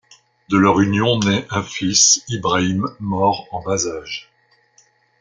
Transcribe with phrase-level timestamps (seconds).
[0.49, 4.31] De leur union naît un fils, Ibrahim, mort en bas âge.